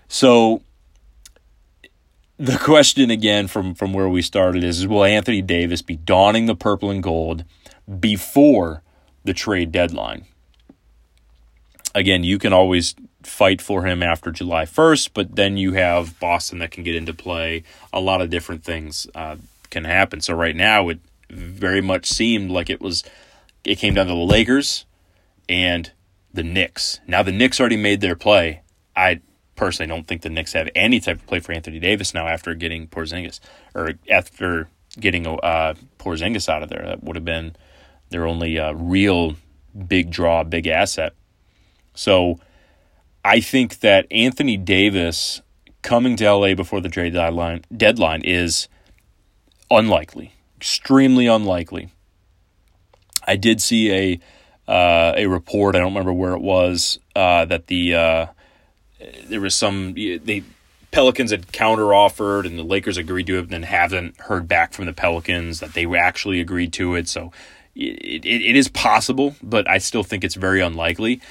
So 0.07 0.61
the 2.37 2.57
question 2.57 3.11
again 3.11 3.47
from 3.47 3.75
from 3.75 3.91
where 3.91 4.07
we 4.07 4.21
started 4.21 4.63
is 4.63 4.87
will 4.87 5.03
Anthony 5.03 5.41
Davis 5.41 5.81
be 5.81 5.97
donning 5.97 6.45
the 6.45 6.55
purple 6.55 6.89
and 6.89 7.03
gold 7.03 7.43
before 7.99 8.81
the 9.25 9.33
trade 9.33 9.71
deadline? 9.71 10.25
Again, 11.93 12.23
you 12.23 12.37
can 12.39 12.53
always 12.53 12.95
fight 13.29 13.61
for 13.61 13.85
him 13.85 14.03
after 14.03 14.31
July 14.31 14.65
1st, 14.65 15.11
but 15.13 15.35
then 15.35 15.55
you 15.55 15.73
have 15.73 16.19
Boston 16.19 16.59
that 16.59 16.71
can 16.71 16.83
get 16.83 16.95
into 16.95 17.13
play. 17.13 17.63
A 17.93 17.99
lot 17.99 18.21
of 18.21 18.29
different 18.29 18.63
things 18.63 19.07
uh, 19.15 19.37
can 19.69 19.85
happen. 19.85 20.19
So 20.19 20.33
right 20.33 20.55
now, 20.55 20.89
it 20.89 20.99
very 21.29 21.81
much 21.81 22.07
seemed 22.07 22.51
like 22.51 22.69
it 22.69 22.81
was 22.81 23.03
it 23.63 23.75
came 23.75 23.93
down 23.93 24.07
to 24.07 24.13
the 24.13 24.17
Lakers 24.17 24.85
and 25.47 25.91
the 26.33 26.43
Knicks. 26.43 26.99
Now 27.07 27.23
the 27.23 27.31
Knicks 27.31 27.59
already 27.59 27.77
made 27.77 28.01
their 28.01 28.15
play. 28.15 28.61
I 28.95 29.21
personally 29.55 29.89
don't 29.89 30.07
think 30.07 30.21
the 30.21 30.29
Knicks 30.29 30.53
have 30.53 30.69
any 30.73 30.99
type 30.99 31.17
of 31.17 31.27
play 31.27 31.39
for 31.39 31.51
Anthony 31.51 31.79
Davis 31.79 32.13
now 32.13 32.27
after 32.27 32.55
getting 32.55 32.87
Porzingis 32.87 33.39
or 33.75 33.93
after 34.09 34.69
getting 34.99 35.27
uh, 35.27 35.75
Porzingis 35.99 36.49
out 36.49 36.63
of 36.63 36.69
there. 36.69 36.83
That 36.85 37.03
would 37.03 37.15
have 37.15 37.25
been 37.25 37.55
their 38.09 38.25
only 38.25 38.57
uh, 38.57 38.73
real 38.73 39.35
big 39.87 40.09
draw, 40.09 40.43
big 40.43 40.67
asset. 40.67 41.13
So 41.93 42.39
I 43.23 43.41
think 43.41 43.79
that 43.79 44.07
Anthony 44.11 44.57
Davis 44.57 45.41
coming 45.81 46.15
to 46.17 46.31
LA 46.31 46.53
before 46.55 46.81
the 46.81 46.89
trade 46.89 47.13
deadline 47.13 47.63
deadline 47.75 48.21
is 48.21 48.67
unlikely, 49.69 50.33
extremely 50.57 51.27
unlikely. 51.27 51.89
I 53.27 53.35
did 53.35 53.61
see 53.61 53.91
a 53.91 54.19
uh, 54.71 55.13
a 55.17 55.27
report. 55.27 55.75
I 55.75 55.79
don't 55.79 55.93
remember 55.93 56.13
where 56.13 56.33
it 56.33 56.41
was 56.41 56.99
uh, 57.15 57.45
that 57.45 57.67
the 57.67 57.95
uh, 57.95 58.25
there 59.25 59.41
was 59.41 59.55
some 59.55 59.93
the 59.93 60.43
Pelicans 60.91 61.31
had 61.31 61.51
counter 61.51 61.93
offered 61.93 62.45
and 62.45 62.57
the 62.57 62.63
Lakers 62.63 62.97
agreed 62.97 63.27
to 63.27 63.37
it, 63.37 63.41
and 63.41 63.49
then 63.49 63.63
haven't 63.63 64.17
heard 64.21 64.47
back 64.47 64.73
from 64.73 64.85
the 64.85 64.93
Pelicans 64.93 65.59
that 65.59 65.73
they 65.73 65.85
actually 65.95 66.39
agreed 66.39 66.73
to 66.73 66.95
it. 66.95 67.07
So 67.07 67.31
it, 67.75 68.25
it, 68.25 68.41
it 68.41 68.55
is 68.55 68.67
possible, 68.67 69.35
but 69.43 69.69
I 69.69 69.77
still 69.77 70.03
think 70.03 70.23
it's 70.23 70.35
very 70.35 70.61
unlikely. 70.61 71.21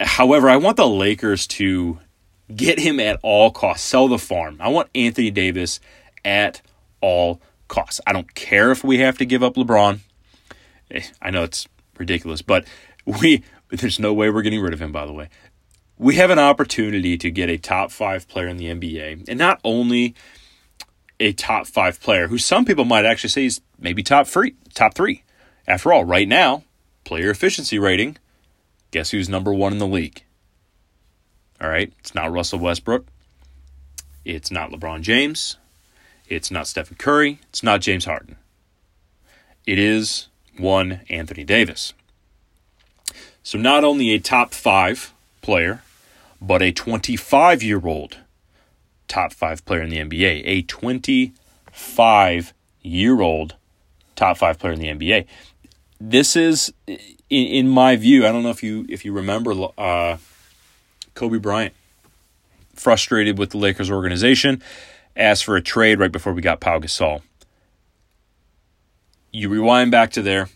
However, 0.00 0.48
I 0.48 0.56
want 0.56 0.76
the 0.76 0.88
Lakers 0.88 1.46
to 1.48 1.98
get 2.54 2.78
him 2.78 3.00
at 3.00 3.18
all 3.22 3.50
costs, 3.50 3.86
sell 3.86 4.08
the 4.08 4.18
farm. 4.18 4.58
I 4.60 4.68
want 4.68 4.88
Anthony 4.94 5.30
Davis 5.30 5.80
at 6.24 6.62
all 7.00 7.40
costs. 7.68 8.00
I 8.06 8.12
don't 8.12 8.34
care 8.34 8.70
if 8.70 8.82
we 8.82 8.98
have 8.98 9.18
to 9.18 9.24
give 9.24 9.42
up 9.42 9.54
LeBron. 9.54 10.00
Eh, 10.90 11.02
I 11.20 11.30
know 11.30 11.42
it's 11.42 11.68
ridiculous, 11.98 12.42
but 12.42 12.66
we 13.04 13.42
there's 13.70 13.98
no 13.98 14.14
way 14.14 14.30
we're 14.30 14.42
getting 14.42 14.60
rid 14.60 14.72
of 14.72 14.80
him 14.80 14.92
by 14.92 15.06
the 15.06 15.12
way. 15.12 15.28
We 15.98 16.14
have 16.14 16.30
an 16.30 16.38
opportunity 16.38 17.18
to 17.18 17.30
get 17.30 17.50
a 17.50 17.58
top 17.58 17.90
5 17.90 18.28
player 18.28 18.46
in 18.46 18.56
the 18.56 18.66
NBA, 18.66 19.28
and 19.28 19.38
not 19.38 19.60
only 19.64 20.14
a 21.18 21.32
top 21.32 21.66
5 21.66 22.00
player 22.00 22.28
who 22.28 22.38
some 22.38 22.64
people 22.64 22.84
might 22.84 23.04
actually 23.04 23.30
say 23.30 23.46
is 23.46 23.60
maybe 23.78 24.04
top 24.04 24.28
3, 24.28 24.54
top 24.74 24.94
3. 24.94 25.24
After 25.66 25.92
all, 25.92 26.04
right 26.04 26.28
now, 26.28 26.62
player 27.04 27.30
efficiency 27.30 27.80
rating 27.80 28.16
Guess 28.90 29.10
who's 29.10 29.28
number 29.28 29.52
one 29.52 29.72
in 29.72 29.78
the 29.78 29.86
league? 29.86 30.22
All 31.60 31.68
right, 31.68 31.92
it's 31.98 32.14
not 32.14 32.32
Russell 32.32 32.58
Westbrook. 32.58 33.06
It's 34.24 34.50
not 34.50 34.70
LeBron 34.70 35.02
James. 35.02 35.56
It's 36.28 36.50
not 36.50 36.66
Stephen 36.66 36.96
Curry. 36.96 37.40
It's 37.48 37.62
not 37.62 37.80
James 37.80 38.04
Harden. 38.04 38.36
It 39.66 39.78
is 39.78 40.28
one 40.56 41.00
Anthony 41.08 41.44
Davis. 41.44 41.92
So, 43.42 43.58
not 43.58 43.84
only 43.84 44.12
a 44.12 44.18
top 44.18 44.52
five 44.52 45.12
player, 45.40 45.82
but 46.40 46.62
a 46.62 46.72
25 46.72 47.62
year 47.62 47.80
old 47.84 48.18
top 49.08 49.32
five 49.32 49.64
player 49.64 49.82
in 49.82 49.90
the 49.90 49.98
NBA. 49.98 50.42
A 50.44 50.62
25 50.62 52.54
year 52.82 53.20
old 53.20 53.56
top 54.14 54.38
five 54.38 54.58
player 54.58 54.72
in 54.72 54.80
the 54.80 54.88
NBA. 54.88 55.26
This 56.00 56.36
is 56.36 56.72
in, 57.30 57.46
in 57.46 57.68
my 57.68 57.96
view, 57.96 58.26
I 58.26 58.32
don't 58.32 58.42
know 58.42 58.50
if 58.50 58.62
you 58.62 58.86
if 58.88 59.04
you 59.04 59.12
remember 59.12 59.52
uh, 59.76 60.18
Kobe 61.14 61.38
Bryant, 61.38 61.74
frustrated 62.74 63.38
with 63.38 63.50
the 63.50 63.58
Lakers 63.58 63.90
organization, 63.90 64.62
asked 65.16 65.44
for 65.44 65.56
a 65.56 65.62
trade 65.62 65.98
right 65.98 66.12
before 66.12 66.32
we 66.32 66.42
got 66.42 66.60
Pau 66.60 66.78
Gasol. 66.78 67.22
You 69.32 69.48
rewind 69.48 69.90
back 69.90 70.10
to 70.12 70.22
there. 70.22 70.48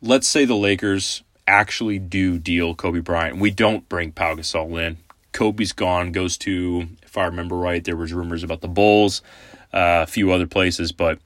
Let's 0.00 0.28
say 0.28 0.44
the 0.44 0.54
Lakers 0.54 1.24
actually 1.46 1.98
do 1.98 2.38
deal 2.38 2.74
Kobe 2.74 3.00
Bryant. 3.00 3.38
We 3.38 3.50
don't 3.50 3.88
bring 3.88 4.12
Pau 4.12 4.34
Gasol 4.34 4.80
in. 4.80 4.98
Kobe's 5.32 5.72
gone, 5.72 6.12
goes 6.12 6.36
to, 6.38 6.88
if 7.02 7.16
I 7.16 7.24
remember 7.24 7.56
right, 7.56 7.82
there 7.82 7.96
was 7.96 8.12
rumors 8.12 8.42
about 8.42 8.60
the 8.60 8.68
Bulls, 8.68 9.22
uh, 9.72 10.02
a 10.02 10.06
few 10.06 10.32
other 10.32 10.46
places, 10.46 10.92
but 10.92 11.18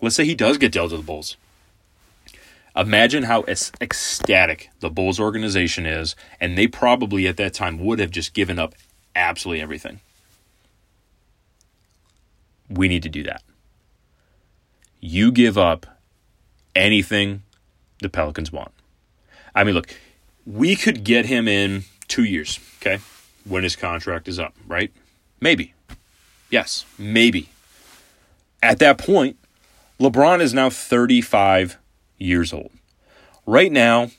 let's 0.00 0.16
say 0.16 0.24
he 0.24 0.34
does 0.34 0.58
get 0.58 0.72
dealt 0.72 0.90
to 0.90 0.96
the 0.96 1.02
Bulls. 1.02 1.36
Imagine 2.78 3.24
how 3.24 3.42
ecstatic 3.48 4.70
the 4.78 4.88
Bulls 4.88 5.18
organization 5.18 5.84
is, 5.84 6.14
and 6.40 6.56
they 6.56 6.68
probably 6.68 7.26
at 7.26 7.36
that 7.36 7.52
time 7.52 7.84
would 7.84 7.98
have 7.98 8.12
just 8.12 8.34
given 8.34 8.56
up 8.56 8.76
absolutely 9.16 9.60
everything. 9.60 9.98
We 12.70 12.86
need 12.86 13.02
to 13.02 13.08
do 13.08 13.24
that. 13.24 13.42
You 15.00 15.32
give 15.32 15.58
up 15.58 15.86
anything 16.76 17.42
the 18.00 18.08
Pelicans 18.08 18.52
want. 18.52 18.70
I 19.56 19.64
mean, 19.64 19.74
look, 19.74 19.92
we 20.46 20.76
could 20.76 21.02
get 21.02 21.26
him 21.26 21.48
in 21.48 21.82
two 22.06 22.22
years, 22.22 22.60
okay, 22.80 23.02
when 23.44 23.64
his 23.64 23.74
contract 23.74 24.28
is 24.28 24.38
up, 24.38 24.54
right? 24.68 24.92
Maybe. 25.40 25.74
Yes, 26.48 26.84
maybe. 26.96 27.48
At 28.62 28.78
that 28.78 28.98
point, 28.98 29.36
LeBron 29.98 30.40
is 30.40 30.54
now 30.54 30.70
35 30.70 31.76
years 32.18 32.52
old. 32.52 32.70
Right 33.46 33.72
now, 33.72 34.10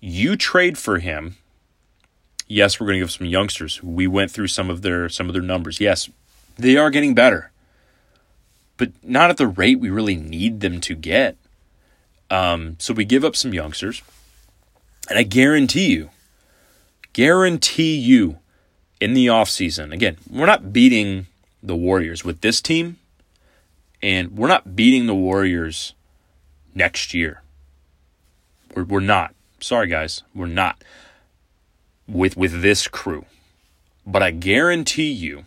you 0.00 0.36
trade 0.36 0.78
for 0.78 0.98
him. 0.98 1.36
Yes, 2.46 2.80
we're 2.80 2.86
going 2.86 2.96
to 2.96 3.00
give 3.00 3.10
some 3.10 3.26
youngsters. 3.26 3.82
We 3.82 4.06
went 4.06 4.30
through 4.30 4.48
some 4.48 4.70
of 4.70 4.82
their 4.82 5.08
some 5.08 5.26
of 5.28 5.34
their 5.34 5.42
numbers. 5.42 5.80
Yes, 5.80 6.08
they 6.56 6.76
are 6.76 6.90
getting 6.90 7.14
better. 7.14 7.50
but 8.78 8.92
not 9.02 9.28
at 9.28 9.36
the 9.36 9.46
rate 9.46 9.78
we 9.80 9.90
really 9.90 10.16
need 10.16 10.60
them 10.60 10.80
to 10.80 10.94
get. 10.94 11.36
Um, 12.30 12.76
so 12.78 12.94
we 12.94 13.04
give 13.04 13.24
up 13.24 13.36
some 13.36 13.52
youngsters. 13.52 14.02
And 15.10 15.18
I 15.18 15.24
guarantee 15.24 15.90
you, 15.92 16.10
guarantee 17.12 17.96
you 17.96 18.38
in 19.00 19.14
the 19.14 19.26
offseason, 19.26 19.92
again, 19.92 20.16
we're 20.30 20.46
not 20.46 20.72
beating 20.72 21.26
the 21.62 21.74
Warriors 21.76 22.24
with 22.24 22.40
this 22.40 22.60
team, 22.60 22.98
and 24.02 24.36
we're 24.36 24.48
not 24.48 24.76
beating 24.76 25.06
the 25.06 25.14
Warriors 25.14 25.94
next 26.78 27.12
year. 27.12 27.42
We're, 28.74 28.84
we're 28.84 29.00
not. 29.00 29.34
Sorry, 29.60 29.88
guys, 29.88 30.22
we're 30.34 30.46
not 30.46 30.82
with 32.06 32.36
with 32.36 32.62
this 32.62 32.88
crew. 32.88 33.26
But 34.06 34.22
I 34.22 34.30
guarantee 34.30 35.10
you, 35.10 35.44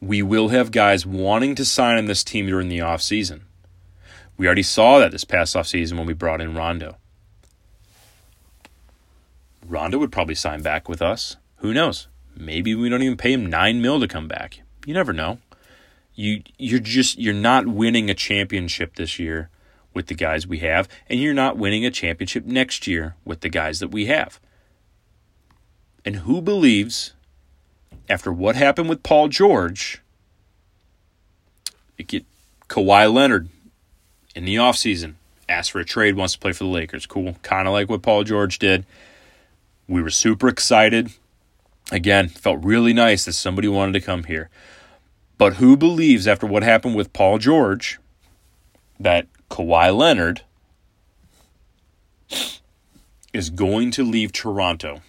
we 0.00 0.22
will 0.22 0.48
have 0.48 0.70
guys 0.70 1.04
wanting 1.04 1.54
to 1.56 1.64
sign 1.66 1.98
in 1.98 2.06
this 2.06 2.24
team 2.24 2.46
during 2.46 2.70
the 2.70 2.78
offseason. 2.78 3.40
We 4.38 4.46
already 4.46 4.62
saw 4.62 4.98
that 4.98 5.12
this 5.12 5.24
past 5.24 5.54
offseason 5.54 5.98
when 5.98 6.06
we 6.06 6.14
brought 6.14 6.40
in 6.40 6.54
Rondo. 6.54 6.96
Rondo 9.66 9.98
would 9.98 10.12
probably 10.12 10.34
sign 10.34 10.62
back 10.62 10.88
with 10.88 11.02
us. 11.02 11.36
Who 11.56 11.74
knows? 11.74 12.06
Maybe 12.36 12.74
we 12.74 12.88
don't 12.88 13.02
even 13.02 13.16
pay 13.16 13.32
him 13.32 13.46
nine 13.46 13.82
mil 13.82 13.98
to 14.00 14.06
come 14.06 14.28
back. 14.28 14.60
You 14.86 14.94
never 14.94 15.12
know. 15.12 15.38
You 16.14 16.42
you're 16.56 16.80
just 16.80 17.18
you're 17.18 17.34
not 17.34 17.66
winning 17.66 18.08
a 18.08 18.14
championship 18.14 18.94
this 18.94 19.18
year 19.18 19.50
with 19.96 20.08
the 20.08 20.14
guys 20.14 20.46
we 20.46 20.58
have, 20.58 20.86
and 21.08 21.18
you're 21.18 21.32
not 21.32 21.56
winning 21.56 21.86
a 21.86 21.90
championship 21.90 22.44
next 22.44 22.86
year 22.86 23.16
with 23.24 23.40
the 23.40 23.48
guys 23.48 23.80
that 23.80 23.88
we 23.88 24.04
have. 24.04 24.38
And 26.04 26.16
who 26.16 26.42
believes, 26.42 27.14
after 28.06 28.30
what 28.30 28.56
happened 28.56 28.90
with 28.90 29.02
Paul 29.02 29.28
George, 29.28 30.02
it 31.96 32.08
get 32.08 32.26
Kawhi 32.68 33.10
Leonard 33.10 33.48
in 34.34 34.44
the 34.44 34.56
offseason 34.56 35.14
asked 35.48 35.70
for 35.70 35.80
a 35.80 35.84
trade, 35.84 36.14
wants 36.14 36.34
to 36.34 36.38
play 36.40 36.52
for 36.52 36.64
the 36.64 36.70
Lakers. 36.70 37.06
Cool. 37.06 37.36
Kind 37.42 37.66
of 37.66 37.72
like 37.72 37.88
what 37.88 38.02
Paul 38.02 38.22
George 38.22 38.58
did. 38.58 38.84
We 39.88 40.02
were 40.02 40.10
super 40.10 40.46
excited. 40.46 41.10
Again, 41.90 42.28
felt 42.28 42.62
really 42.62 42.92
nice 42.92 43.24
that 43.24 43.32
somebody 43.32 43.68
wanted 43.68 43.92
to 43.92 44.00
come 44.02 44.24
here. 44.24 44.50
But 45.38 45.54
who 45.54 45.74
believes 45.74 46.28
after 46.28 46.46
what 46.46 46.62
happened 46.62 46.96
with 46.96 47.14
Paul 47.14 47.38
George 47.38 47.98
that 49.00 49.26
Kawhi 49.50 49.96
Leonard 49.96 50.42
is 53.32 53.50
going 53.50 53.90
to 53.92 54.04
leave 54.04 54.32
Toronto? 54.32 55.02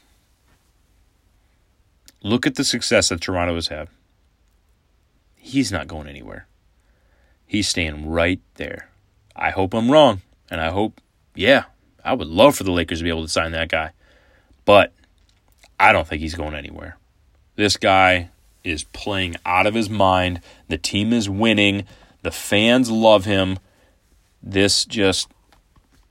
Look 2.23 2.45
at 2.45 2.55
the 2.55 2.63
success 2.63 3.09
that 3.09 3.21
Toronto 3.21 3.55
has 3.55 3.67
had. 3.67 3.87
He's 5.35 5.71
not 5.71 5.87
going 5.87 6.07
anywhere. 6.07 6.47
He's 7.45 7.69
staying 7.69 8.09
right 8.09 8.41
there. 8.55 8.89
I 9.35 9.51
hope 9.51 9.73
I'm 9.73 9.89
wrong. 9.89 10.21
And 10.49 10.59
I 10.59 10.69
hope, 10.69 10.99
yeah, 11.35 11.65
I 12.03 12.13
would 12.13 12.27
love 12.27 12.55
for 12.55 12.63
the 12.63 12.71
Lakers 12.71 12.99
to 12.99 13.03
be 13.03 13.09
able 13.09 13.23
to 13.23 13.29
sign 13.29 13.51
that 13.51 13.69
guy. 13.69 13.91
But 14.65 14.93
I 15.79 15.93
don't 15.93 16.07
think 16.07 16.21
he's 16.21 16.35
going 16.35 16.55
anywhere. 16.55 16.97
This 17.55 17.77
guy 17.77 18.29
is 18.63 18.83
playing 18.83 19.35
out 19.45 19.65
of 19.67 19.73
his 19.73 19.89
mind. 19.89 20.41
The 20.67 20.77
team 20.77 21.13
is 21.13 21.29
winning. 21.29 21.85
The 22.23 22.31
fans 22.31 22.91
love 22.91 23.25
him. 23.25 23.59
This 24.41 24.85
just 24.85 25.29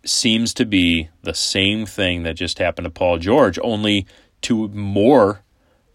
seems 0.05 0.55
to 0.55 0.65
be 0.65 1.09
the 1.23 1.35
same 1.35 1.87
thing 1.87 2.23
that 2.23 2.35
just 2.35 2.59
happened 2.59 2.85
to 2.85 2.91
Paul 2.91 3.19
George, 3.19 3.59
only 3.63 4.07
to 4.43 4.69
more 4.69 5.43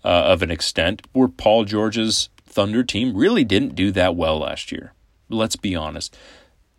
uh, 0.04 0.08
of 0.08 0.42
an 0.42 0.52
extent, 0.52 1.02
where 1.14 1.28
Paul 1.28 1.66
George's 1.66 2.30
Thunder 2.46 2.84
team 2.84 3.16
really 3.16 3.44
didn't 3.44 3.76
do 3.76 3.92
that 3.92 4.16
well 4.16 4.40
last 4.40 4.72
year. 4.72 4.94
Let's 5.30 5.56
be 5.56 5.76
honest. 5.76 6.18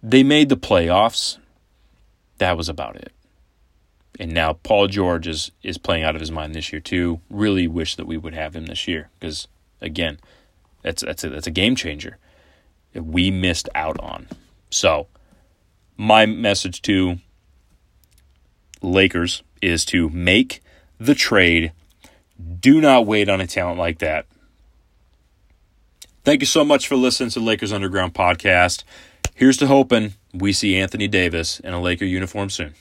They 0.03 0.23
made 0.23 0.49
the 0.49 0.57
playoffs. 0.57 1.39
That 2.39 2.57
was 2.57 2.69
about 2.69 2.97
it. 2.97 3.13
And 4.21 4.33
now 4.33 4.53
Paul 4.53 4.89
George 4.89 5.27
is, 5.27 5.53
is 5.63 5.79
playing 5.79 6.05
out 6.05 6.15
of 6.15 6.21
his 6.21 6.31
mind 6.31 6.55
this 6.55 6.73
year 6.73 6.81
too. 6.81 7.21
Really 7.31 7.67
wish 7.67 7.97
that 7.97 8.07
we 8.07 8.19
would 8.19 8.35
have 8.35 8.55
him 8.55 8.67
this 8.67 8.87
year 8.87 9.09
because 9.19 9.49
again, 9.81 10.19
that's 10.83 11.03
that's 11.03 11.25
a, 11.25 11.31
that's 11.31 11.47
a 11.47 11.53
game 11.53 11.77
changer 11.77 12.19
we 12.95 13.31
missed 13.31 13.69
out 13.75 13.99
on. 14.01 14.29
So, 14.71 15.07
my 15.97 16.27
message 16.27 16.83
to 16.83 17.19
Lakers 18.81 19.43
is 19.61 19.85
to 19.87 20.09
make 20.11 20.63
the 20.99 21.15
trade. 21.15 21.73
Do 22.61 22.81
not 22.81 23.07
wait 23.07 23.29
on 23.29 23.41
a 23.41 23.47
talent 23.47 23.79
like 23.79 23.99
that. 23.99 24.27
Thank 26.25 26.41
you 26.41 26.47
so 26.47 26.65
much 26.65 26.87
for 26.87 26.97
listening 26.97 27.31
to 27.31 27.41
Lakers 27.41 27.73
Underground 27.73 28.15
podcast. 28.15 28.85
Here's 29.35 29.57
to 29.59 29.67
hoping 29.67 30.15
we 30.33 30.53
see 30.53 30.77
Anthony 30.77 31.09
Davis 31.09 31.59
in 31.61 31.73
a 31.73 31.81
Laker 31.81 32.05
uniform 32.05 32.51
soon. 32.51 32.75